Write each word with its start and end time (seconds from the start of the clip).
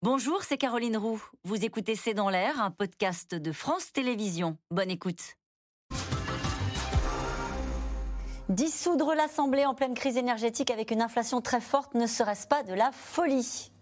Bonjour, 0.00 0.44
c'est 0.44 0.58
Caroline 0.58 0.96
Roux. 0.96 1.20
Vous 1.42 1.64
écoutez 1.64 1.96
C'est 1.96 2.14
dans 2.14 2.30
l'air, 2.30 2.62
un 2.62 2.70
podcast 2.70 3.34
de 3.34 3.50
France 3.50 3.90
Télévisions. 3.90 4.56
Bonne 4.70 4.92
écoute. 4.92 5.34
Dissoudre 8.48 9.16
l'Assemblée 9.16 9.66
en 9.66 9.74
pleine 9.74 9.94
crise 9.94 10.16
énergétique 10.16 10.70
avec 10.70 10.92
une 10.92 11.02
inflation 11.02 11.40
très 11.40 11.60
forte 11.60 11.94
ne 11.94 12.06
serait-ce 12.06 12.46
pas 12.46 12.62
de 12.62 12.74
la 12.74 12.92
folie? 12.92 13.72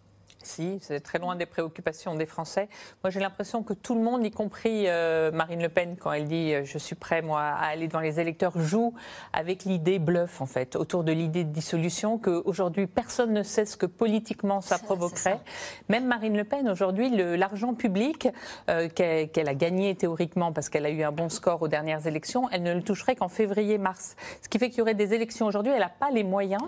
Si, 0.47 0.79
c'est 0.81 1.01
très 1.01 1.19
loin 1.19 1.37
des 1.37 1.47
préoccupations 1.47 2.15
des 2.15 2.27
Français. 2.27 2.69
Moi, 3.03 3.11
j'ai 3.11 3.21
l'impression 3.21 3.63
que 3.63 3.75
tout 3.75 3.95
le 3.95 4.01
monde, 4.01 4.25
y 4.25 4.31
compris 4.31 4.85
euh, 4.87 5.31
Marine 5.33 5.63
Le 5.63 5.69
Pen, 5.69 5.97
quand 5.99 6.13
elle 6.13 6.27
dit 6.27 6.55
euh, 6.55 6.65
je 6.65 6.79
suis 6.79 6.95
prêt 6.95 7.23
moi 7.23 7.43
à 7.43 7.67
aller 7.67 7.89
devant 7.89 8.01
les 8.01 8.21
électeurs, 8.21 8.59
joue 8.59 8.95
avec 9.33 9.65
l'idée 9.65 9.99
bluff 9.99 10.41
en 10.41 10.47
fait, 10.47 10.77
autour 10.77 11.05
de 11.05 11.13
l'idée 11.13 11.45
de 11.45 11.51
dissolution 11.51 12.19
qu'aujourd'hui 12.19 12.87
personne 12.87 13.33
ne 13.33 13.43
sait 13.43 13.67
ce 13.67 13.77
que 13.77 13.87
politiquement 13.87 14.61
ça 14.61 14.79
provoquerait. 14.79 15.41
Même 15.89 16.07
Marine 16.07 16.37
Le 16.37 16.45
Pen 16.45 16.69
aujourd'hui, 16.69 17.11
l'argent 17.37 17.75
public 17.75 18.29
euh, 18.71 18.89
qu'elle 18.89 19.49
a 19.49 19.55
gagné 19.55 19.95
théoriquement 19.95 20.53
parce 20.53 20.69
qu'elle 20.69 20.87
a 20.87 20.91
eu 20.91 21.03
un 21.03 21.13
bon 21.13 21.29
score 21.29 21.63
aux 21.63 21.69
dernières 21.69 22.07
élections, 22.07 22.49
elle 22.51 22.63
ne 22.63 22.73
le 22.73 22.83
toucherait 22.83 23.17
qu'en 23.17 23.29
février-mars. 23.29 24.17
Ce 24.43 24.49
qui 24.49 24.59
fait 24.59 24.71
qu'il 24.71 24.79
y 24.79 24.83
aurait 24.83 24.95
des 24.95 25.15
élections 25.15 25.47
aujourd'hui. 25.47 25.73
Elle 25.73 25.81
n'a 25.81 25.89
pas 25.89 26.11
les 26.11 26.25
moyens 26.25 26.63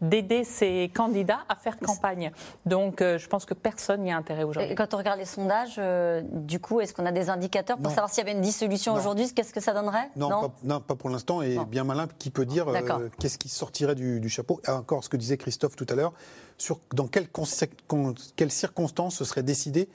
d'aider 0.00 0.44
ses 0.44 0.90
candidats 0.94 1.40
à 1.48 1.56
faire 1.56 1.78
campagne. 1.78 2.32
Donc 2.66 3.02
je 3.24 3.28
pense 3.28 3.46
que 3.46 3.54
personne 3.54 4.02
n'y 4.02 4.12
a 4.12 4.16
intérêt 4.16 4.44
aujourd'hui. 4.44 4.74
Quand 4.74 4.92
on 4.92 4.98
regarde 4.98 5.18
les 5.18 5.24
sondages, 5.24 5.76
euh, 5.78 6.20
du 6.30 6.60
coup, 6.60 6.80
est-ce 6.80 6.92
qu'on 6.92 7.06
a 7.06 7.12
des 7.12 7.30
indicateurs 7.30 7.78
pour 7.78 7.90
savoir 7.90 8.10
s'il 8.10 8.18
y 8.18 8.28
avait 8.28 8.36
une 8.36 8.42
dissolution 8.42 8.92
aujourd'hui 8.92 9.32
Qu'est-ce 9.32 9.54
que 9.54 9.60
ça 9.60 9.72
donnerait? 9.72 10.10
Non, 10.14 10.52
pas, 10.80 10.94
pour 10.94 11.08
l'instant. 11.08 11.40
Et 11.40 11.58
bien 11.64 11.84
malin, 11.84 12.06
qui 12.18 12.30
peut 12.30 12.44
dire 12.44 12.68
euh, 12.68 13.08
qu'est-ce 13.18 13.38
qui 13.38 13.48
sortirait 13.48 13.94
du, 13.94 14.28
chapeau? 14.28 14.60
Encore 14.68 15.02
ce 15.02 15.08
que 15.08 15.16
disait 15.16 15.38
Christophe 15.38 15.74
tout 15.74 15.86
à 15.88 15.94
l'heure, 15.94 16.12
sur 16.58 16.80
dans 16.92 17.08
quelles, 17.08 18.50
circonstances 18.50 19.16
ce 19.16 19.24
serait 19.24 19.42
décidé 19.42 19.88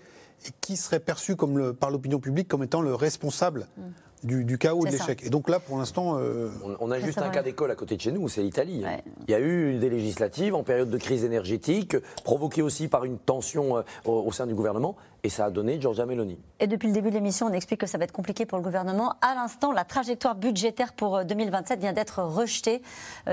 et 0.48 0.50
qui 0.62 0.76
serait 0.76 1.00
perçu 1.00 1.36
comme 1.36 1.58
le, 1.58 1.74
par 1.74 1.92
l'opinion 1.92 2.20
publique 2.20 2.48
comme 2.48 2.64
étant 2.64 2.82
le 2.82 2.96
responsable 2.96 3.68
mm 3.78 3.82
du, 4.24 4.58
chaos, 4.58 4.86
de 4.86 4.92
l'échec. 4.92 5.24
Et 5.26 5.30
donc 5.30 5.50
là, 5.50 5.60
pour 5.60 5.78
l'instant. 5.78 6.18
Euh, 6.20 6.50
on, 6.80 6.92
a 6.92 7.00
juste 7.00 7.20
un 7.20 7.30
cas 7.30 7.44
d'école 7.44 7.72
à 7.72 7.76
côté 7.76 7.96
de 7.96 8.02
chez 8.02 8.12
nous, 8.12 8.28
c'est 8.28 8.42
l'Italie. 8.42 8.84
Il 9.28 9.32
y 9.32 9.34
a 9.34 9.40
eu 9.40 9.78
des 9.78 9.90
législatives 9.90 10.56
en 10.56 10.64
période 10.64 10.90
de 10.90 10.98
crise 10.98 11.24
énergétique, 11.24 11.96
provoquée 12.24 12.62
aussi 12.62 12.88
par 12.88 13.06
une 13.06 13.18
tension 13.18 13.78
euh, 13.78 13.82
au, 14.06 14.32
sein 14.32 14.48
du 14.48 14.54
gouvernement, 14.54 14.96
et 15.24 15.30
ça 15.30 15.46
a 15.46 15.50
donné 15.50 15.80
Giorgia 15.80 16.06
Meloni. 16.06 16.38
Et 16.60 16.68
depuis 16.68 16.88
le 16.88 16.94
début 16.94 17.10
de 17.10 17.16
l'émission, 17.16 17.48
on 17.48 17.54
explique 17.54 17.80
que 17.82 17.88
ça 17.88 17.98
va 17.98 18.04
être 18.04 18.12
compliqué 18.12 18.46
pour 18.46 18.58
le 18.58 18.64
gouvernement. 18.64 19.16
À 19.22 19.36
l'instant, 19.36 19.72
la 19.72 19.84
trajectoire 19.84 20.36
budgétaire 20.36 20.94
pour 20.94 21.24
2027 21.24 21.78
euh, 21.78 21.82
vient 21.82 21.94
d'être 21.94 22.22
rejetée. 22.22 22.82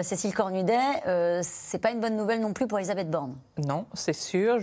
Cécile 0.03 0.35
Cornudet, 0.35 0.79
euh, 1.07 1.41
c'est 1.43 1.79
pas 1.79 1.91
une 1.91 2.01
bonne 2.01 2.17
nouvelle 2.17 2.41
non 2.41 2.53
plus 2.53 2.67
pour 2.67 2.79
Elisabeth 2.79 3.11
Borne. 3.11 3.37
Non, 3.59 3.87
c'est 3.95 4.13
sûr. 4.13 4.57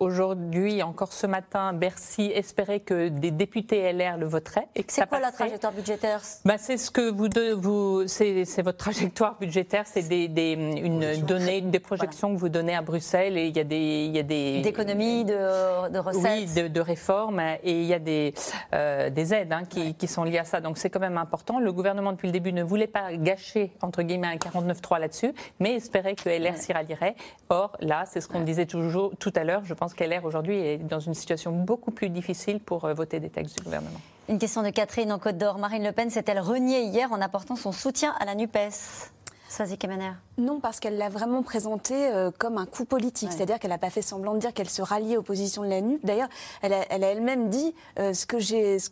Aujourd'hui, 0.00 0.82
encore 0.82 1.12
ce 1.12 1.26
matin, 1.26 1.72
Bercy 1.72 2.30
espérait 2.34 2.80
que 2.80 3.08
des 3.08 3.30
députés 3.30 3.92
LR 3.92 4.16
le 4.18 4.26
voteraient. 4.26 4.68
C'est 4.88 5.08
quoi 5.08 5.20
la 5.20 5.32
trajectoire 5.32 5.72
budgétaire? 5.72 6.20
Bah, 6.44 6.58
C'est 6.58 6.76
ce 6.76 6.90
que 6.90 7.10
vous, 7.10 7.28
vous 7.60 8.06
c'est, 8.06 8.62
votre 8.62 8.78
trajectoire 8.78 9.36
budgétaire, 9.38 9.84
c'est 9.86 10.08
des, 10.08 10.28
des, 10.28 10.52
une 10.52 11.22
donnée, 11.22 11.60
des 11.60 11.80
projections 11.80 12.34
que 12.34 12.38
vous 12.38 12.48
donnez 12.48 12.74
à 12.74 12.82
Bruxelles 12.82 13.36
et 13.38 13.46
il 13.46 13.56
y 13.56 13.60
a 13.60 13.64
des, 13.64 14.04
il 14.06 14.16
y 14.16 14.18
a 14.18 14.22
des 14.22 14.62
d'économies, 14.62 15.24
de, 15.24 15.88
de, 15.90 15.98
recettes, 15.98 16.22
oui, 16.22 16.31
de, 16.40 16.80
réformes 16.80 17.40
et 17.40 17.80
il 17.80 17.84
y 17.84 17.94
a 17.94 17.98
des, 17.98 18.34
euh, 18.74 19.10
des 19.10 19.34
aides 19.34 19.52
hein, 19.52 19.62
qui, 19.68 19.94
qui, 19.94 20.06
sont 20.06 20.24
liées 20.24 20.38
à 20.38 20.44
ça. 20.44 20.60
Donc 20.60 20.78
c'est 20.78 20.90
quand 20.90 21.00
même 21.00 21.18
important. 21.18 21.60
Le 21.60 21.72
gouvernement 21.72 22.12
depuis 22.12 22.28
le 22.28 22.32
début 22.32 22.52
ne 22.52 22.62
voulait 22.62 22.86
pas 22.86 23.12
gâcher 23.14 23.72
entre 23.82 24.02
guillemets 24.02 24.28
un 24.28 24.36
49.3 24.36 25.00
là-dessus, 25.00 25.32
mais 25.60 25.74
espérait 25.74 26.14
que 26.14 26.28
LR 26.28 26.56
s'y 26.56 26.72
rallierait. 26.72 27.14
Or 27.48 27.76
là, 27.80 28.04
c'est 28.06 28.20
ce 28.20 28.28
qu'on 28.28 28.40
disait 28.40 28.66
toujours 28.66 29.12
tout 29.18 29.32
à 29.36 29.44
l'heure. 29.44 29.64
Je 29.64 29.74
pense 29.74 29.94
qu'LR 29.94 30.24
aujourd'hui 30.24 30.56
est 30.56 30.78
dans 30.78 31.00
une 31.00 31.14
situation 31.14 31.52
beaucoup 31.52 31.90
plus 31.90 32.08
difficile 32.08 32.60
pour 32.60 32.84
euh, 32.84 32.94
voter 32.94 33.20
des 33.20 33.30
textes 33.30 33.56
du 33.58 33.64
gouvernement. 33.64 34.00
Une 34.28 34.38
question 34.38 34.62
de 34.62 34.70
Catherine 34.70 35.12
en 35.12 35.18
Côte 35.18 35.36
d'Or. 35.36 35.58
Marine 35.58 35.84
Le 35.84 35.92
Pen 35.92 36.08
s'est-elle 36.08 36.40
reniée 36.40 36.82
hier 36.82 37.12
en 37.12 37.20
apportant 37.20 37.56
son 37.56 37.72
soutien 37.72 38.14
à 38.20 38.24
la 38.24 38.34
NUPES? 38.34 39.12
Non, 40.38 40.60
parce 40.60 40.80
qu'elle 40.80 40.96
l'a 40.96 41.10
vraiment 41.10 41.42
présenté 41.42 41.94
euh, 41.94 42.30
comme 42.36 42.56
un 42.56 42.64
coup 42.64 42.86
politique. 42.86 43.30
C'est-à-dire 43.32 43.58
qu'elle 43.58 43.70
n'a 43.70 43.78
pas 43.78 43.90
fait 43.90 44.00
semblant 44.00 44.32
de 44.32 44.38
dire 44.38 44.54
qu'elle 44.54 44.70
se 44.70 44.80
ralliait 44.80 45.18
aux 45.18 45.22
positions 45.22 45.62
de 45.62 45.68
la 45.68 45.82
NUP. 45.82 46.04
D'ailleurs, 46.06 46.28
elle 46.62 46.72
a 46.72 46.86
elle-même 46.90 47.50
dit 47.50 47.74
euh, 47.98 48.14
ce 48.14 48.24
que 48.26 48.38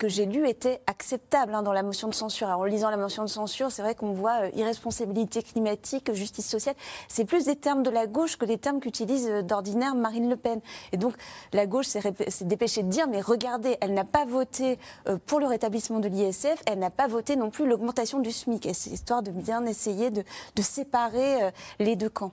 j'ai 0.08 0.26
lu 0.26 0.46
était 0.46 0.82
acceptable 0.86 1.54
hein, 1.54 1.62
dans 1.62 1.72
la 1.72 1.82
motion 1.82 2.08
de 2.08 2.14
censure. 2.14 2.48
Alors, 2.48 2.60
en 2.60 2.64
lisant 2.64 2.90
la 2.90 2.98
motion 2.98 3.22
de 3.22 3.28
censure, 3.28 3.70
c'est 3.70 3.80
vrai 3.80 3.94
qu'on 3.94 4.12
voit 4.12 4.42
euh, 4.42 4.50
irresponsabilité 4.54 5.42
climatique, 5.42 6.12
justice 6.12 6.46
sociale. 6.46 6.74
C'est 7.08 7.24
plus 7.24 7.46
des 7.46 7.56
termes 7.56 7.82
de 7.82 7.90
la 7.90 8.06
gauche 8.06 8.36
que 8.36 8.44
des 8.44 8.58
termes 8.58 8.80
qu'utilise 8.80 9.28
d'ordinaire 9.44 9.94
Marine 9.94 10.28
Le 10.28 10.36
Pen. 10.36 10.60
Et 10.92 10.98
donc, 10.98 11.14
la 11.54 11.64
gauche 11.64 11.86
s'est 11.86 12.02
dépêchée 12.42 12.82
de 12.82 12.88
dire, 12.88 13.08
mais 13.08 13.22
regardez, 13.22 13.78
elle 13.80 13.94
n'a 13.94 14.04
pas 14.04 14.26
voté 14.26 14.78
pour 15.26 15.40
le 15.40 15.46
rétablissement 15.46 16.00
de 16.00 16.08
l'ISF, 16.08 16.62
elle 16.66 16.78
n'a 16.78 16.90
pas 16.90 17.06
voté 17.06 17.36
non 17.36 17.50
plus 17.50 17.66
l'augmentation 17.66 18.18
du 18.18 18.30
SMIC. 18.30 18.66
Et 18.66 18.74
c'est 18.74 18.90
histoire 18.90 19.22
de 19.22 19.30
bien 19.30 19.64
essayer 19.64 20.10
de, 20.10 20.22
de 20.56 20.62
séparer 20.62 21.44
euh, 21.44 21.50
les 21.78 21.96
deux 21.96 22.08
camps. 22.08 22.32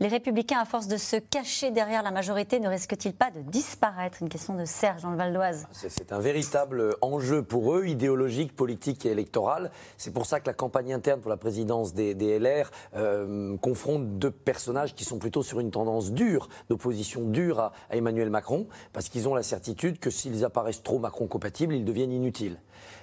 Les 0.00 0.08
républicains, 0.08 0.60
à 0.60 0.64
force 0.64 0.86
de 0.88 0.96
se 0.96 1.16
cacher 1.16 1.70
derrière 1.70 2.02
la 2.02 2.10
majorité, 2.10 2.60
ne 2.60 2.68
risquent-ils 2.68 3.14
pas 3.14 3.30
de 3.30 3.40
disparaître? 3.40 4.18
Une 4.20 4.28
question 4.28 4.54
de 4.54 4.64
Serge 4.64 5.02
dans 5.02 5.10
le 5.10 5.16
Val 5.16 5.32
d'Oise. 5.32 5.66
C'est 5.72 6.12
un 6.12 6.18
véritable 6.18 6.96
enjeu 7.00 7.42
pour 7.42 7.74
eux, 7.74 7.86
idéologique, 7.86 8.54
politique 8.54 9.06
et 9.06 9.10
électoral. 9.10 9.70
C'est 9.96 10.12
pour 10.12 10.26
ça 10.26 10.40
que 10.40 10.46
la 10.46 10.54
campagne 10.54 10.92
interne 10.92 11.20
pour 11.20 11.30
la 11.30 11.36
présidence 11.36 11.94
des, 11.94 12.14
LR 12.38 12.70
euh, 12.94 13.56
confronte 13.58 14.18
deux 14.18 14.30
personnages 14.30 14.94
qui 14.94 15.04
sont 15.04 15.18
plutôt 15.18 15.42
sur 15.42 15.60
une 15.60 15.70
tendance 15.70 16.12
dure, 16.12 16.48
d'opposition 16.68 17.22
dure 17.22 17.60
à, 17.60 17.72
à 17.90 17.96
Emmanuel 17.96 18.30
Macron, 18.30 18.66
parce 18.92 19.08
qu'ils 19.08 19.28
ont 19.28 19.34
la 19.34 19.42
certitude 19.42 19.98
que 19.98 20.10
s'ils 20.10 20.44
apparaissent 20.44 20.82
trop 20.82 20.98
Macron-compatibles, 20.98 21.74
ils 21.74 21.84
deviennent 21.84 22.12
inutiles. 22.12 22.58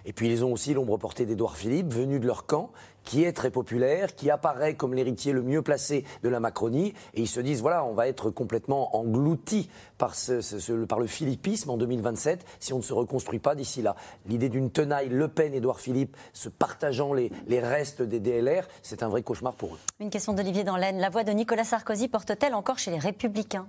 Et 0.05 0.13
puis 0.13 0.29
ils 0.29 0.43
ont 0.43 0.51
aussi 0.51 0.73
l'ombre 0.73 0.97
portée 0.97 1.25
d'Édouard 1.25 1.55
Philippe, 1.55 1.93
venu 1.93 2.19
de 2.19 2.27
leur 2.27 2.45
camp, 2.45 2.71
qui 3.03 3.23
est 3.23 3.33
très 3.33 3.49
populaire, 3.49 4.15
qui 4.15 4.29
apparaît 4.29 4.75
comme 4.75 4.93
l'héritier 4.93 5.33
le 5.33 5.41
mieux 5.41 5.61
placé 5.61 6.05
de 6.23 6.29
la 6.29 6.39
Macronie, 6.39 6.93
et 7.13 7.21
ils 7.21 7.27
se 7.27 7.39
disent 7.39 7.61
voilà, 7.61 7.85
on 7.85 7.93
va 7.93 8.07
être 8.07 8.29
complètement 8.29 8.95
englouti 8.95 9.69
par, 9.97 10.15
ce, 10.15 10.85
par 10.85 10.99
le 10.99 11.07
philippisme 11.07 11.69
en 11.69 11.77
2027 11.77 12.45
si 12.59 12.73
on 12.73 12.77
ne 12.77 12.83
se 12.83 12.93
reconstruit 12.93 13.39
pas 13.39 13.55
d'ici 13.55 13.81
là. 13.81 13.95
L'idée 14.27 14.49
d'une 14.49 14.71
tenaille 14.71 15.09
Le 15.09 15.27
Pen-Édouard 15.27 15.79
Philippe 15.79 16.15
se 16.33 16.49
partageant 16.49 17.13
les, 17.13 17.31
les 17.47 17.59
restes 17.59 18.01
des 18.01 18.19
DLR, 18.19 18.67
c'est 18.81 19.03
un 19.03 19.09
vrai 19.09 19.23
cauchemar 19.23 19.53
pour 19.53 19.75
eux. 19.75 19.79
Une 19.99 20.09
question 20.09 20.33
d'Olivier 20.33 20.63
Danlaine. 20.63 20.99
La 20.99 21.09
voix 21.09 21.23
de 21.23 21.31
Nicolas 21.31 21.63
Sarkozy 21.63 22.07
porte-t-elle 22.07 22.53
encore 22.53 22.79
chez 22.79 22.91
les 22.91 22.99
Républicains? 22.99 23.67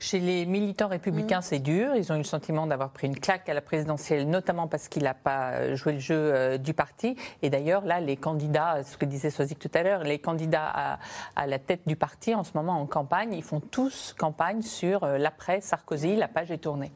Chez 0.00 0.20
les 0.20 0.46
militants 0.46 0.88
républicains, 0.88 1.40
mm. 1.40 1.42
c'est 1.42 1.58
dur. 1.58 1.94
Ils 1.96 2.12
ont 2.12 2.14
eu 2.14 2.18
le 2.18 2.24
sentiment 2.24 2.66
d'avoir 2.66 2.90
pris 2.90 3.06
une 3.06 3.18
claque 3.18 3.48
à 3.48 3.54
la 3.54 3.60
présidentielle, 3.60 4.28
notamment 4.28 4.68
parce 4.68 4.88
qu'il 4.88 5.02
n'a 5.02 5.14
pas 5.14 5.52
euh, 5.52 5.76
joué 5.76 5.94
le 5.94 5.98
jeu 5.98 6.14
euh, 6.16 6.58
du 6.58 6.72
parti. 6.72 7.16
Et 7.42 7.50
d'ailleurs, 7.50 7.84
là, 7.84 8.00
les 8.00 8.16
candidats, 8.16 8.82
ce 8.84 8.96
que 8.96 9.04
disait 9.04 9.30
Sozik 9.30 9.58
tout 9.58 9.70
à 9.74 9.82
l'heure, 9.82 10.04
les 10.04 10.18
candidats 10.18 10.98
à, 11.36 11.46
la 11.46 11.58
tête 11.58 11.82
du 11.86 11.96
parti 11.96 12.34
en 12.34 12.44
ce 12.44 12.52
moment 12.54 12.80
en 12.80 12.86
campagne, 12.86 13.32
ils 13.32 13.42
font 13.42 13.60
tous 13.60 14.14
campagne 14.18 14.62
sur 14.62 15.04
euh, 15.04 15.18
l'après 15.18 15.60
Sarkozy. 15.60 16.16
La 16.16 16.28
page 16.28 16.50
est 16.50 16.58
tournée. 16.58 16.92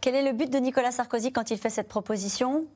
Quel 0.00 0.14
est 0.14 0.22
le 0.22 0.32
but 0.32 0.50
de 0.50 0.58
Nicolas 0.58 0.92
Sarkozy 0.92 1.32
quand 1.32 1.50
il 1.50 1.58
fait 1.58 1.70
cette 1.70 1.88
proposition? 1.88 2.66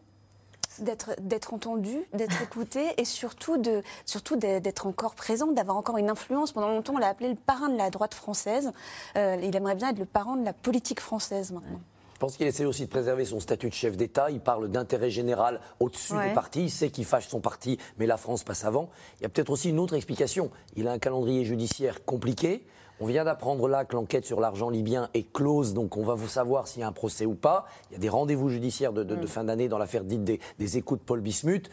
D'être 0.81 1.55
entendu, 1.55 1.97
d'être 2.13 2.43
écouté 2.43 2.81
et 2.97 3.05
surtout 3.05 3.57
de 3.57 3.83
surtout 4.05 4.37
d'être 4.37 4.87
encore 4.87 5.15
présent, 5.15 5.53
d'avoir 5.53 5.77
encore 5.77 5.99
une 5.99 6.11
influence. 6.11 6.53
Pendant 6.53 6.69
longtemps, 6.69 6.95
on 6.95 6.99
l'a 6.99 7.09
appelé 7.09 7.29
le 7.29 7.37
parrain 7.37 7.69
de 7.69 7.77
la 7.77 7.91
droite 7.91 8.15
française. 8.15 8.73
Euh, 9.17 9.37
il 9.43 9.55
aimerait 9.55 9.75
bien 9.75 9.91
être 9.91 9.99
le 9.99 10.07
parrain 10.07 10.37
de 10.37 10.45
la 10.45 10.53
politique 10.53 11.01
française 11.01 11.53
maintenant. 11.53 11.81
Je 12.19 12.21
pense 12.21 12.37
qu'il 12.37 12.49
essaie 12.49 12.65
aussi 12.65 12.85
de 12.85 12.91
préserver 12.91 13.25
son 13.25 13.39
statut 13.39 13.69
de 13.69 13.75
chef 13.75 13.97
d'État. 13.97 14.29
Il 14.33 14.41
parle 14.41 14.69
d'intérêt 14.69 15.09
général 15.09 15.61
au-dessus 15.79 16.15
du 16.15 16.35
parti. 16.35 16.65
Il 16.65 16.71
sait 16.71 16.91
qu'il 16.91 17.05
fâche 17.05 17.29
son 17.29 17.39
parti, 17.39 17.79
mais 17.97 18.07
la 18.07 18.17
France 18.17 18.43
passe 18.43 18.65
avant. 18.65 18.91
Il 19.21 19.23
y 19.23 19.27
a 19.27 19.29
peut-être 19.29 19.51
aussi 19.51 19.71
une 19.71 19.79
autre 19.79 19.95
explication. 19.95 20.51
Il 20.75 20.89
a 20.89 20.91
un 20.91 20.99
calendrier 20.99 21.45
judiciaire 21.45 22.05
compliqué. 22.05 22.67
On 23.01 23.07
vient 23.07 23.25
d'apprendre 23.25 23.69
là 23.69 23.85
que 23.85 23.95
l'enquête 23.95 24.25
sur 24.25 24.41
l'argent 24.41 24.71
libyen 24.71 25.09
est 25.15 25.33
close, 25.33 25.73
donc 25.73 25.97
on 25.97 26.03
va 26.03 26.15
vous 26.15 26.27
savoir 26.27 26.67
s'il 26.67 26.81
y 26.81 26.85
a 26.85 26.89
un 26.89 26.93
procès 26.93 27.27
ou 27.27 27.35
pas. 27.35 27.67
Il 27.91 27.95
y 27.95 27.97
a 27.97 28.01
des 28.01 28.09
rendez-vous 28.09 28.49
judiciaires 28.49 28.93
de, 28.93 29.05
mm. 29.05 29.27
fin 29.27 29.45
d'année 29.45 29.69
dans 29.69 29.79
l'affaire 29.79 30.05
dite 30.05 30.25
des, 30.25 30.41
des 30.59 30.79
écoutes 30.79 31.03
Paul 31.05 31.21
Bismuth. 31.21 31.71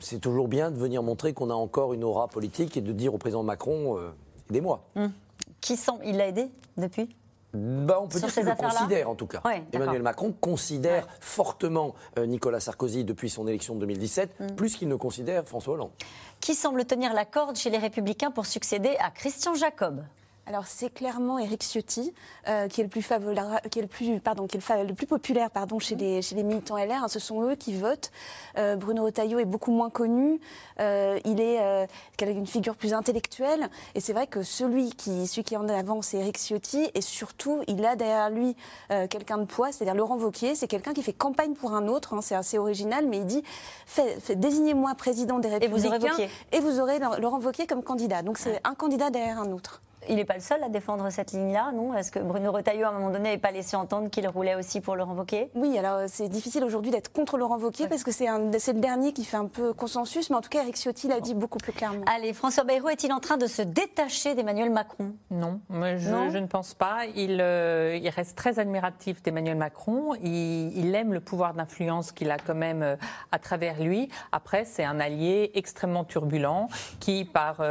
C'est 0.00 0.20
toujours 0.20 0.48
bien 0.48 0.70
de 0.70 0.76
venir 0.76 1.02
montrer 1.02 1.32
qu'on 1.32 1.48
a 1.48 1.54
encore 1.54 1.94
une 1.94 2.04
aura 2.04 2.28
politique 2.28 2.76
et 2.76 2.80
de 2.80 2.92
dire 2.92 3.14
au 3.14 3.18
président 3.18 3.42
Macron 3.42 3.98
euh, 3.98 4.10
aidez-moi. 4.50 4.82
Mm. 4.94 5.06
Qui 5.60 5.76
sont 5.76 5.98
Il 6.04 6.16
l'a 6.16 6.28
aidé 6.28 6.50
depuis? 6.76 7.08
Bah, 7.54 8.00
on 8.02 8.08
peut 8.08 8.18
dire 8.18 8.32
qu'il 8.32 8.44
le 8.44 8.54
considère 8.54 9.10
en 9.10 9.14
tout 9.14 9.26
cas. 9.26 9.42
Emmanuel 9.72 10.02
Macron 10.02 10.34
considère 10.38 11.06
fortement 11.20 11.94
euh, 12.18 12.26
Nicolas 12.26 12.60
Sarkozy 12.60 13.04
depuis 13.04 13.28
son 13.28 13.46
élection 13.46 13.74
de 13.74 13.80
2017, 13.80 14.40
mm. 14.40 14.46
plus 14.56 14.76
qu'il 14.76 14.88
ne 14.88 14.96
considère 14.96 15.46
François 15.46 15.74
Hollande. 15.74 15.90
Qui 16.40 16.54
semble 16.54 16.84
tenir 16.84 17.14
la 17.14 17.24
corde 17.24 17.56
chez 17.56 17.70
les 17.70 17.78
Républicains 17.78 18.30
pour 18.30 18.46
succéder 18.46 18.96
à 19.00 19.10
Christian 19.10 19.54
Jacob? 19.54 20.02
Alors 20.46 20.66
c'est 20.66 20.90
clairement 20.90 21.38
Eric 21.38 21.62
Ciotti 21.62 22.12
euh, 22.48 22.66
qui 22.66 22.80
est 22.80 22.84
le 22.84 22.90
plus 22.90 23.02
qui 23.70 23.78
est 23.78 23.82
le 23.82 23.88
plus 23.88 24.20
pardon, 24.20 24.46
qui 24.48 24.56
est 24.56 24.84
le, 24.84 24.94
plus 24.94 25.06
populaire 25.06 25.50
pardon 25.50 25.78
chez 25.78 25.94
les 25.94 26.20
chez 26.20 26.34
les 26.34 26.42
militants 26.42 26.76
LR. 26.76 27.04
Hein. 27.04 27.08
ce 27.08 27.20
sont 27.20 27.42
eux 27.42 27.54
qui 27.54 27.74
votent. 27.74 28.10
Euh, 28.58 28.74
Bruno 28.74 29.04
Retailleau 29.04 29.38
est 29.38 29.44
beaucoup 29.44 29.70
moins 29.70 29.90
connu. 29.90 30.40
Euh, 30.80 31.18
il 31.24 31.40
est 31.40 31.86
une 32.20 32.46
figure 32.46 32.74
plus 32.74 32.92
intellectuelle 32.92 33.68
et 33.94 34.00
c'est 34.00 34.12
vrai 34.12 34.26
que 34.26 34.42
celui 34.42 34.90
qui 34.90 35.28
celui 35.28 35.44
qui 35.44 35.56
en 35.56 35.68
avant 35.68 36.02
c'est 36.02 36.18
Eric 36.18 36.38
Ciotti 36.38 36.90
et 36.94 37.02
surtout 37.02 37.62
il 37.68 37.84
a 37.84 37.94
derrière 37.94 38.30
lui 38.30 38.56
quelqu'un 38.88 39.38
de 39.38 39.44
poids, 39.44 39.70
c'est-à-dire 39.70 39.94
Laurent 39.94 40.16
Wauquiez. 40.16 40.54
C'est 40.54 40.68
quelqu'un 40.68 40.92
qui 40.92 41.02
fait 41.02 41.12
campagne 41.12 41.54
pour 41.54 41.72
un 41.74 41.86
autre. 41.86 42.14
Hein. 42.14 42.20
c'est 42.20 42.34
assez 42.34 42.58
original, 42.58 43.06
mais 43.06 43.18
il 43.18 43.26
dit 43.26 43.44
désignez-moi 44.34 44.94
président 44.96 45.38
des 45.38 45.48
Républicains 45.48 46.16
et 46.50 46.60
vous 46.60 46.80
aurez, 46.80 46.98
Laurent 46.98 47.38
Wauquiez 47.38 47.66
comme 47.66 47.82
candidat. 47.82 48.22
Donc 48.22 48.38
c'est 48.38 48.60
un 48.64 48.74
candidat 48.74 49.10
derrière 49.10 49.38
un 49.38 49.52
autre. 49.52 49.80
Il 50.08 50.16
n'est 50.16 50.24
pas 50.24 50.34
le 50.34 50.40
seul 50.40 50.62
à 50.64 50.68
défendre 50.68 51.08
cette 51.10 51.32
ligne-là, 51.32 51.70
non? 51.72 51.94
Est-ce 51.94 52.10
que 52.10 52.18
Bruno 52.18 52.50
Retailleau, 52.50 52.86
à 52.86 52.88
un 52.88 52.92
moment 52.92 53.10
donné, 53.10 53.24
n'avait 53.24 53.38
pas 53.38 53.52
laissé 53.52 53.76
entendre 53.76 54.10
qu'il 54.10 54.26
roulait 54.26 54.56
aussi 54.56 54.80
pour 54.80 54.96
Laurent 54.96 55.14
Wauquiez 55.14 55.50
Oui, 55.54 55.78
alors 55.78 55.98
euh, 55.98 56.06
c'est 56.08 56.28
difficile 56.28 56.64
aujourd'hui 56.64 56.90
d'être 56.90 57.12
contre 57.12 57.38
Laurent 57.38 57.58
Wauquiez 57.58 57.86
parce 57.86 58.02
que 58.02 58.10
c'est 58.10 58.26
le 58.26 58.80
dernier 58.80 59.12
qui 59.12 59.24
fait 59.24 59.36
un 59.36 59.46
peu 59.46 59.72
consensus, 59.72 60.28
mais 60.30 60.36
en 60.36 60.40
tout 60.40 60.48
cas, 60.48 60.62
Eric 60.62 60.76
Ciotti 60.76 61.06
l'a 61.06 61.20
dit 61.20 61.34
beaucoup 61.34 61.58
plus 61.58 61.72
clairement. 61.72 62.04
Allez, 62.06 62.32
François 62.32 62.64
Bayrou 62.64 62.88
est-il 62.88 63.12
en 63.12 63.20
train 63.20 63.36
de 63.36 63.46
se 63.46 63.62
détacher 63.62 64.34
d'Emmanuel 64.34 64.70
Macron? 64.70 65.12
Non, 65.30 65.60
je, 65.70 66.38
ne 66.38 66.46
pense 66.46 66.74
pas. 66.74 67.06
Il, 67.14 67.40
euh, 67.40 67.96
il 67.96 68.08
reste 68.08 68.36
très 68.36 68.58
admiratif 68.58 69.22
d'Emmanuel 69.22 69.56
Macron. 69.56 70.14
Il, 70.22 70.92
aime 70.94 71.12
le 71.14 71.20
pouvoir 71.20 71.54
d'influence 71.54 72.12
qu'il 72.12 72.30
a 72.30 72.36
quand 72.38 72.54
même 72.54 72.82
euh, 72.82 72.96
à 73.30 73.38
travers 73.38 73.80
lui. 73.80 74.08
Après, 74.32 74.64
c'est 74.64 74.84
un 74.84 75.00
allié 75.00 75.52
extrêmement 75.54 76.04
turbulent 76.04 76.68
qui, 77.00 77.24
par 77.24 77.62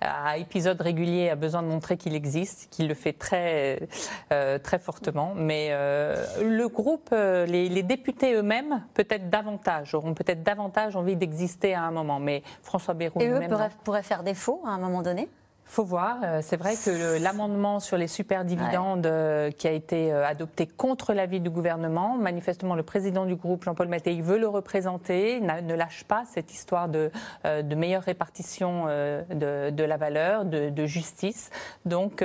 à 0.00 0.38
épisodes 0.38 0.80
réguliers, 0.80 1.30
a 1.30 1.36
besoin 1.36 1.62
de 1.62 1.68
montrer 1.74 1.96
qu'il 1.96 2.14
existe, 2.14 2.68
qu'il 2.70 2.88
le 2.88 2.94
fait 2.94 3.12
très, 3.12 3.88
euh, 4.32 4.58
très 4.58 4.78
fortement. 4.78 5.34
Mais 5.34 5.68
euh, 5.70 6.24
le 6.42 6.68
groupe, 6.68 7.10
euh, 7.12 7.46
les, 7.46 7.82
députés 7.82 8.34
eux-mêmes, 8.34 8.84
peut-être 8.94 9.28
davantage, 9.28 9.94
auront 9.94 10.14
peut-être 10.14 10.42
davantage 10.42 10.96
envie 10.96 11.16
d'exister 11.16 11.74
à 11.74 11.82
un 11.82 11.90
moment. 11.90 12.20
Mais 12.20 12.42
François 12.62 12.94
Bayrou. 12.94 13.20
Et 13.20 13.28
eux 13.28 13.40
pourraient 13.84 14.02
faire 14.02 14.22
défaut 14.22 14.62
à 14.64 14.70
un 14.70 14.78
moment 14.78 15.02
donné? 15.02 15.28
Faut 15.66 15.84
voir. 15.84 16.18
Euh, 16.22 16.40
c'est 16.42 16.56
vrai 16.56 16.74
que 16.76 17.22
l'amendement 17.22 17.80
sur 17.80 17.96
les 17.96 18.06
super 18.06 18.44
dividendes 18.44 19.06
euh, 19.06 19.50
qui 19.50 19.66
a 19.66 19.72
été 19.72 20.12
euh, 20.12 20.26
adopté 20.26 20.66
contre 20.66 21.12
l'avis 21.12 21.40
du 21.40 21.50
gouvernement, 21.50 22.16
manifestement 22.16 22.74
le 22.74 22.82
président 22.82 23.24
du 23.24 23.34
groupe, 23.34 23.64
Jean-Paul 23.64 23.88
Mattei, 23.88 24.20
veut 24.20 24.38
le 24.38 24.48
représenter, 24.48 25.40
ne 25.40 25.74
lâche 25.74 26.04
pas 26.04 26.24
cette 26.26 26.52
histoire 26.52 26.88
de, 26.88 27.10
de 27.44 27.74
meilleure 27.74 28.02
répartition 28.02 28.86
de, 28.86 29.84
la 29.84 29.96
valeur, 29.96 30.44
de, 30.44 30.86
justice. 30.86 31.50
Donc 31.84 32.24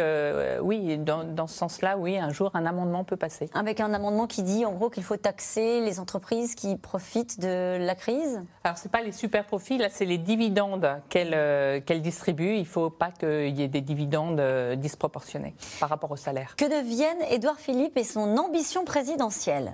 oui, 0.61 0.97
dans, 0.97 1.23
dans 1.23 1.47
ce 1.47 1.57
sens-là, 1.57 1.97
oui, 1.97 2.17
un 2.17 2.31
jour 2.31 2.51
un 2.53 2.65
amendement 2.65 3.03
peut 3.03 3.17
passer. 3.17 3.49
Avec 3.53 3.79
un 3.79 3.93
amendement 3.93 4.27
qui 4.27 4.43
dit 4.43 4.65
en 4.65 4.73
gros 4.73 4.89
qu'il 4.89 5.03
faut 5.03 5.17
taxer 5.17 5.81
les 5.81 5.99
entreprises 5.99 6.55
qui 6.55 6.77
profitent 6.77 7.39
de 7.39 7.77
la 7.79 7.95
crise? 7.95 8.41
Alors 8.63 8.77
c'est 8.77 8.91
pas 8.91 9.01
les 9.01 9.11
super 9.11 9.45
profits, 9.45 9.77
là 9.77 9.87
c'est 9.89 10.05
les 10.05 10.17
dividendes 10.17 10.87
qu'elles 11.09 11.83
qu'elle 11.83 12.01
distribuent. 12.01 12.57
Il 12.57 12.67
faut 12.67 12.89
pas 12.89 13.11
que 13.11 13.28
qu'il 13.29 13.59
y 13.59 13.63
ait 13.63 13.67
des 13.67 13.81
dividendes 13.81 14.39
euh, 14.39 14.75
disproportionnés 14.75 15.55
par 15.79 15.89
rapport 15.89 16.11
au 16.11 16.15
salaire. 16.15 16.55
Que 16.55 16.65
devienne 16.65 17.17
Édouard 17.29 17.59
Philippe 17.59 17.97
et 17.97 18.03
son 18.03 18.37
ambition 18.37 18.85
présidentielle? 18.85 19.73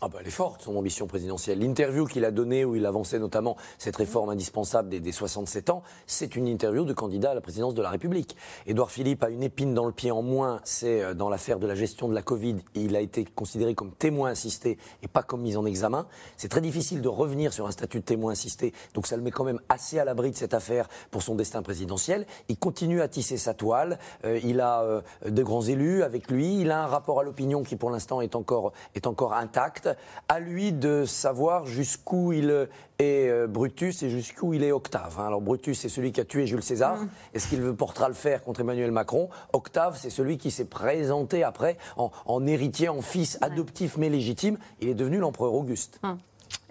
Ah 0.00 0.08
bah, 0.08 0.18
elle 0.20 0.26
est 0.26 0.30
forte, 0.30 0.60
son 0.62 0.76
ambition 0.76 1.06
présidentielle. 1.06 1.60
L'interview 1.60 2.04
qu'il 2.04 2.24
a 2.24 2.32
donnée, 2.32 2.64
où 2.64 2.74
il 2.74 2.84
avançait 2.84 3.20
notamment 3.20 3.56
cette 3.78 3.96
réforme 3.96 4.28
indispensable 4.28 4.88
des, 4.88 5.12
67 5.12 5.70
ans, 5.70 5.82
c'est 6.06 6.34
une 6.34 6.48
interview 6.48 6.84
de 6.84 6.92
candidat 6.92 7.30
à 7.30 7.34
la 7.34 7.40
présidence 7.40 7.74
de 7.74 7.80
la 7.80 7.90
République. 7.90 8.36
Édouard 8.66 8.90
Philippe 8.90 9.22
a 9.22 9.30
une 9.30 9.42
épine 9.44 9.72
dans 9.72 9.86
le 9.86 9.92
pied 9.92 10.10
en 10.10 10.20
moins, 10.20 10.60
c'est 10.64 11.00
euh, 11.00 11.14
dans 11.14 11.28
l'affaire 11.28 11.60
de 11.60 11.66
la 11.66 11.76
gestion 11.76 12.08
de 12.08 12.14
la 12.14 12.22
Covid. 12.22 12.56
Il 12.74 12.96
a 12.96 13.00
été 13.00 13.24
considéré 13.24 13.74
comme 13.74 13.92
témoin 13.92 14.30
assisté 14.30 14.78
et 15.02 15.08
pas 15.08 15.22
comme 15.22 15.42
mis 15.42 15.56
en 15.56 15.64
examen. 15.64 16.06
C'est 16.36 16.48
très 16.48 16.60
difficile 16.60 17.00
de 17.00 17.08
revenir 17.08 17.52
sur 17.52 17.66
un 17.66 17.70
statut 17.70 18.00
de 18.00 18.04
témoin 18.04 18.32
assisté, 18.32 18.74
donc 18.94 19.06
ça 19.06 19.16
le 19.16 19.22
met 19.22 19.30
quand 19.30 19.44
même 19.44 19.60
assez 19.68 20.00
à 20.00 20.04
l'abri 20.04 20.32
de 20.32 20.36
cette 20.36 20.54
affaire 20.54 20.88
pour 21.12 21.22
son 21.22 21.36
destin 21.36 21.62
présidentiel. 21.62 22.26
Il 22.48 22.58
continue 22.58 23.00
à 23.00 23.06
tisser 23.06 23.36
sa 23.36 23.54
toile. 23.54 23.98
Euh, 24.24 24.40
il 24.42 24.60
a 24.60 24.82
euh, 24.82 25.00
de 25.24 25.42
grands 25.44 25.62
élus 25.62 26.02
avec 26.02 26.30
lui. 26.30 26.60
Il 26.60 26.72
a 26.72 26.82
un 26.82 26.86
rapport 26.88 27.20
à 27.20 27.22
l'opinion 27.22 27.62
qui, 27.62 27.76
pour 27.76 27.90
l'instant, 27.90 28.20
est 28.20 28.34
encore, 28.34 28.72
est 28.94 29.06
encore 29.06 29.34
intact 29.34 29.83
à 30.28 30.40
lui 30.40 30.72
de 30.72 31.04
savoir 31.04 31.66
jusqu'où 31.66 32.32
il 32.32 32.68
est 32.98 33.28
euh, 33.28 33.46
Brutus 33.46 34.02
et 34.02 34.10
jusqu'où 34.10 34.54
il 34.54 34.62
est 34.62 34.72
Octave. 34.72 35.16
Hein. 35.18 35.26
Alors 35.26 35.40
Brutus, 35.40 35.80
c'est 35.80 35.88
celui 35.88 36.12
qui 36.12 36.20
a 36.20 36.24
tué 36.24 36.46
Jules 36.46 36.62
César. 36.62 36.96
Mm. 36.96 37.08
Est-ce 37.34 37.48
qu'il 37.48 37.72
portera 37.74 38.08
le 38.08 38.14
faire 38.14 38.42
contre 38.42 38.60
Emmanuel 38.60 38.90
Macron? 38.90 39.28
Octave, 39.52 39.98
c'est 40.00 40.10
celui 40.10 40.38
qui 40.38 40.50
s'est 40.50 40.66
présenté 40.66 41.44
après 41.44 41.76
en, 41.96 42.46
héritier, 42.46 42.88
en 42.88 43.02
fils 43.02 43.38
adoptif 43.40 43.96
mais 43.96 44.08
légitime. 44.08 44.58
Il 44.80 44.88
est 44.88 44.94
devenu 44.94 45.18
l'empereur 45.18 45.54
Auguste. 45.54 46.00
Mm. 46.02 46.14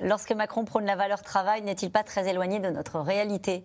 Lorsque 0.02 0.32
Macron 0.32 0.66
prône 0.66 0.86
la 0.86 0.96
valeur 0.96 1.22
travail, 1.22 1.62
n'est-il 1.62 1.92
pas 1.92 2.04
très 2.04 2.30
éloigné 2.30 2.60
de 2.60 2.70
notre 2.70 3.00
réalité? 3.00 3.64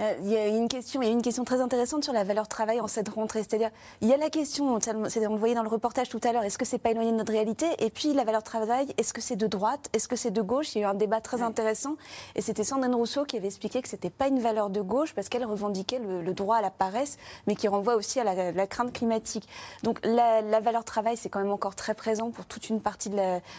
Il 0.00 0.28
y 0.28 0.36
a 0.36 0.46
une 0.46 0.68
question, 0.68 1.02
il 1.02 1.06
y 1.06 1.08
a 1.08 1.12
une 1.12 1.22
question 1.22 1.44
très 1.44 1.60
intéressante 1.60 2.04
sur 2.04 2.12
la 2.12 2.24
valeur 2.24 2.46
travail 2.46 2.80
en 2.80 2.88
cette 2.88 3.08
rentrée. 3.08 3.40
C'est-à-dire, 3.40 3.70
il 4.00 4.08
y 4.08 4.12
a 4.12 4.16
la 4.16 4.30
question, 4.30 4.74
on 4.74 4.78
le 4.78 5.36
voyait 5.36 5.54
dans 5.54 5.62
le 5.62 5.68
reportage 5.68 6.08
tout 6.08 6.20
à 6.22 6.32
l'heure, 6.32 6.44
est-ce 6.44 6.58
que 6.58 6.64
c'est 6.64 6.78
pas 6.78 6.90
éloigné 6.90 7.10
de 7.10 7.16
notre 7.16 7.32
réalité? 7.32 7.66
Et 7.78 7.90
puis 7.90 8.12
la 8.12 8.24
valeur 8.24 8.42
travail, 8.42 8.86
est-ce 8.96 9.12
que 9.12 9.20
c'est 9.20 9.36
de 9.36 9.46
droite? 9.46 9.88
Est-ce 9.92 10.08
que 10.08 10.16
c'est 10.16 10.30
de 10.30 10.42
gauche? 10.42 10.74
Il 10.74 10.80
y 10.80 10.84
a 10.84 10.86
eu 10.86 10.90
un 10.90 10.94
débat 10.94 11.20
très 11.20 11.42
intéressant, 11.42 11.96
et 12.34 12.42
c'était 12.42 12.64
Sandrine 12.64 12.94
Rousseau 12.94 13.24
qui 13.24 13.36
avait 13.36 13.46
expliqué 13.46 13.82
que 13.82 13.88
c'était 13.88 14.10
pas 14.10 14.28
une 14.28 14.40
valeur 14.40 14.70
de 14.70 14.80
gauche 14.80 15.14
parce 15.14 15.28
qu'elle 15.28 15.44
revendiquait 15.44 15.98
le, 15.98 16.32
droit 16.32 16.56
à 16.56 16.62
la 16.62 16.70
paresse, 16.70 17.18
mais 17.46 17.56
qui 17.56 17.68
renvoie 17.68 17.96
aussi 17.96 18.20
à 18.20 18.24
la, 18.24 18.66
crainte 18.66 18.92
climatique. 18.92 19.48
Donc 19.82 19.98
la, 20.04 20.60
valeur 20.60 20.84
travail, 20.84 21.16
c'est 21.16 21.28
quand 21.28 21.40
même 21.40 21.52
encore 21.52 21.74
très 21.74 21.94
présent 21.94 22.30
pour 22.30 22.46
toute 22.46 22.68
une 22.68 22.80
partie 22.80 23.10
de 23.10 23.16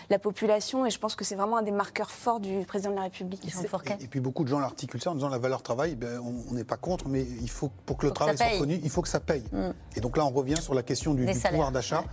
la, 0.10 0.20
population, 0.20 0.86
et 0.86 0.90
je 0.90 1.00
pense 1.00 1.16
que 1.16 1.24
c'est 1.24 1.36
vraiment 1.36 1.58
un 1.58 1.62
des 1.64 1.72
marqueurs 1.72 2.12
forts 2.12 2.40
du 2.40 2.66
président 2.66 2.92
de 2.92 2.96
la 2.96 3.04
République. 3.04 3.42
Et, 3.46 4.04
et, 4.04 4.08
puis 4.08 4.20
beaucoup 4.20 4.44
de 4.44 4.50
gens 4.50 4.60
l'articulent 4.60 5.02
ça 5.02 5.12
en 5.12 5.16
disant 5.16 5.30
la 5.30 5.38
valeur 5.38 5.62
travail, 5.62 5.96
ben, 5.96 6.20
on 6.24 6.29
n'est 6.52 6.64
pas 6.64 6.78
contre, 6.78 7.08
mais 7.08 7.26
il 7.42 7.50
faut, 7.50 7.70
pour 7.86 7.98
que 7.98 8.06
le 8.06 8.12
travail 8.12 8.38
soit 8.38 8.48
reconnu, 8.48 8.80
il 8.84 8.90
faut 8.90 9.02
que 9.02 9.10
ça 9.10 9.20
paye. 9.20 9.44
Mm. 9.52 9.72
Et 9.96 10.02
donc 10.02 10.18
là, 10.18 10.26
on 10.26 10.32
revient 10.32 10.62
sur 10.62 10.74
la 10.74 10.84
question 10.84 11.14
du, 11.14 11.26
pouvoir 11.26 11.72
d'achat. 11.72 12.04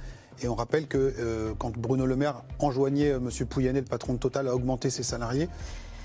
Et 0.43 0.49
on 0.49 0.55
rappelle 0.55 0.87
que 0.87 1.15
euh, 1.19 1.55
quand 1.59 1.77
Bruno 1.77 2.05
Le 2.05 2.15
Maire 2.15 2.43
enjoignait 2.59 3.11
euh, 3.11 3.17
M. 3.19 3.47
Pouyanné, 3.47 3.81
le 3.81 3.87
patron 3.87 4.13
de 4.13 4.19
Total, 4.19 4.47
à 4.49 4.55
augmenter 4.55 4.91
ses 4.91 5.03
salariés, 5.03 5.49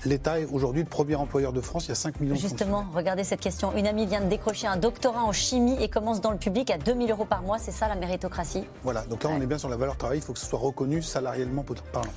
L'État 0.04 0.40
est 0.40 0.46
aujourd'hui 0.46 0.82
le 0.82 0.88
premier 0.88 1.14
employeur 1.14 1.52
de 1.52 1.60
France. 1.60 1.86
Il 1.86 1.90
y 1.90 1.92
a 1.92 1.96
5 1.96 2.20
millions 2.20 2.34
Justement, 2.34 2.84
regardez 2.92 3.22
cette 3.22 3.40
question. 3.40 3.72
Une 3.76 3.86
amie 3.86 4.06
vient 4.06 4.20
de 4.20 4.28
décrocher 4.28 4.66
un 4.66 4.76
doctorat 4.76 5.22
en 5.22 5.32
chimie 5.32 5.76
et 5.80 5.88
commence 5.88 6.20
dans 6.20 6.32
le 6.32 6.38
public 6.38 6.70
à 6.70 6.78
2000 6.78 7.10
euros 7.12 7.24
par 7.24 7.42
mois. 7.42 7.58
C'est 7.58 7.70
ça 7.70 7.86
la 7.86 7.94
méritocratie? 7.94 8.64
Voilà, 8.82 9.02
donc 9.02 9.22
là 9.22 9.30
on 9.32 9.40
est 9.40 9.46
bien 9.46 9.58
sur 9.58 9.68
la 9.68 9.76
valeur 9.76 9.96
travail. 9.96 10.18
Il 10.18 10.22
faut 10.22 10.32
que 10.32 10.40
ce 10.40 10.46
soit 10.46 10.58
reconnu 10.58 11.02
salariellement 11.02 11.64
parlant. 11.92 12.10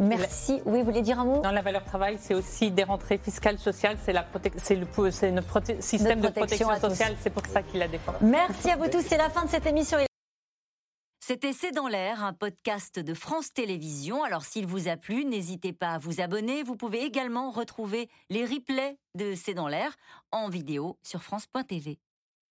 Merci. 0.00 0.60
Oui, 0.64 0.80
vous 0.80 0.84
voulez 0.84 1.02
dire 1.02 1.20
un 1.20 1.24
mot? 1.24 1.40
Dans 1.40 1.50
la 1.50 1.62
valeur 1.62 1.84
travail, 1.84 2.18
c'est 2.20 2.34
aussi 2.34 2.70
des 2.70 2.84
rentrées 2.84 3.18
fiscales, 3.18 3.58
sociales, 3.58 3.96
c'est 4.02 4.12
le, 4.12 4.20
notre 5.30 5.82
système 5.82 6.20
de 6.20 6.28
protection, 6.28 6.68
sociale, 6.80 7.16
c'est 7.20 7.30
pour 7.30 7.46
ça 7.46 7.62
qu'il 7.62 7.80
la 7.80 7.88
défend. 7.88 8.12
Merci 8.20 8.70
à 8.70 8.76
vous 8.76 8.88
tous, 8.88 9.02
c'est 9.02 9.16
la 9.16 9.30
fin 9.30 9.44
de 9.44 9.50
cette 9.50 9.66
émission. 9.66 9.98
C'était 11.24 11.52
C'est 11.52 11.70
dans 11.70 11.86
l'air, 11.86 12.24
un 12.24 12.32
podcast 12.32 12.98
de 12.98 13.14
France 13.14 13.52
Télévisions. 13.52 14.24
Alors 14.24 14.44
s'il 14.44 14.66
vous 14.66 14.88
a 14.88 14.96
plu, 14.96 15.24
n'hésitez 15.24 15.72
pas 15.72 15.92
à 15.92 15.98
vous 15.98 16.20
abonner. 16.20 16.64
Vous 16.64 16.76
pouvez 16.76 17.04
également 17.04 17.50
retrouver 17.50 18.08
les 18.28 18.44
replays 18.44 18.98
de 19.14 19.34
C'est 19.36 19.54
dans 19.54 19.68
l'air 19.68 19.94
en 20.32 20.48
vidéo 20.48 20.98
sur 21.02 21.22
France.tv. 21.22 22.00